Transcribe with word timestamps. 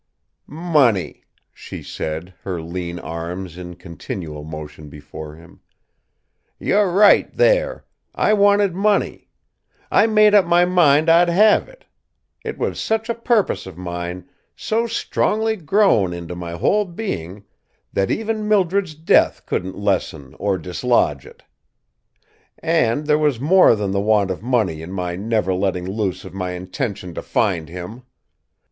"Money!" 0.47 1.25
she 1.53 1.83
said, 1.83 2.33
her 2.41 2.59
lean 2.59 2.97
arms 2.97 3.55
in 3.55 3.75
continual 3.75 4.43
motion 4.43 4.89
before 4.89 5.35
him. 5.35 5.59
"You're 6.57 6.89
right, 6.91 7.31
there. 7.31 7.85
I 8.15 8.33
wanted 8.33 8.73
money. 8.73 9.27
I 9.91 10.07
made 10.07 10.33
up 10.33 10.43
my 10.43 10.65
mind 10.65 11.07
I'd 11.07 11.29
have 11.29 11.69
it. 11.69 11.85
It 12.43 12.57
was 12.57 12.79
such 12.79 13.09
a 13.09 13.13
purpose 13.13 13.67
of 13.67 13.77
mine, 13.77 14.27
so 14.55 14.87
strongly 14.87 15.55
grown 15.55 16.13
into 16.13 16.33
my 16.35 16.53
whole 16.53 16.85
being, 16.85 17.43
that 17.93 18.09
even 18.09 18.47
Mildred's 18.47 18.95
death 18.95 19.45
couldn't 19.45 19.77
lessen 19.77 20.33
or 20.39 20.57
dislodge 20.57 21.27
it. 21.27 21.43
And 22.57 23.05
there 23.05 23.19
was 23.19 23.39
more 23.39 23.75
than 23.75 23.91
the 23.91 24.01
want 24.01 24.31
of 24.31 24.41
money 24.41 24.81
in 24.81 24.91
my 24.91 25.15
never 25.15 25.53
letting 25.53 25.85
loose 25.87 26.25
of 26.25 26.33
my 26.33 26.53
intention 26.53 27.13
to 27.13 27.21
find 27.21 27.69
him. 27.69 28.01